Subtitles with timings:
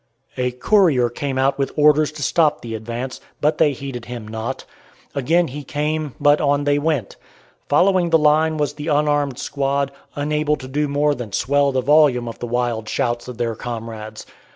[0.35, 4.65] A courier came out with orders to stop the advance, but they heeded him not.
[5.13, 7.17] Again he came, but on they went.
[7.69, 12.27] Following the line was the unarmed squad, unable to do more than swell the volume
[12.27, 14.25] of the wild shouts of their comrades.